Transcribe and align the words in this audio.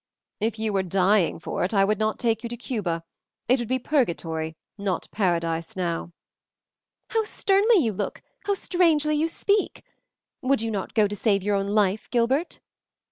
"If 0.39 0.57
you 0.57 0.73
were 0.73 0.81
dying 0.81 1.37
for 1.37 1.63
it, 1.63 1.75
I 1.75 1.85
would 1.85 1.99
not 1.99 2.17
take 2.17 2.41
you 2.41 2.49
to 2.49 2.57
Cuba. 2.57 3.03
It 3.47 3.59
would 3.59 3.67
be 3.67 3.77
purgatory, 3.77 4.55
not 4.75 5.07
paradise, 5.11 5.75
now." 5.75 6.11
"How 7.11 7.21
stern 7.23 7.65
you 7.75 7.93
look, 7.93 8.23
how 8.45 8.55
strangely 8.55 9.13
you 9.13 9.27
speak. 9.27 9.83
Would 10.41 10.63
you 10.63 10.71
not 10.71 10.95
go 10.95 11.07
to 11.07 11.15
save 11.15 11.43
your 11.43 11.53
own 11.55 11.67
life, 11.67 12.09
Gilbert?" 12.09 12.59